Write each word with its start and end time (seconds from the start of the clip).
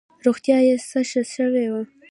روغتیا 0.25 0.57
یې 0.67 0.75
څه 0.89 0.99
ښه 1.09 1.21
شوه. 1.33 1.81